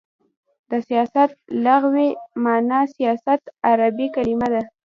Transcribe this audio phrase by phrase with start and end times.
[0.69, 1.31] د سیاست
[1.65, 2.09] لغوی
[2.43, 4.61] معنا: سیاست عربی کلمه ده.